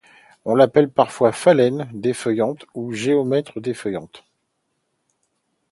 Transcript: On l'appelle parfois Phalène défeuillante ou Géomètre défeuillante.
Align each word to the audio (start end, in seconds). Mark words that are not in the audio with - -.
On 0.45 0.55
l'appelle 0.55 0.89
parfois 0.89 1.31
Phalène 1.31 1.87
défeuillante 1.93 2.65
ou 2.73 2.91
Géomètre 2.91 3.61
défeuillante. 3.61 4.23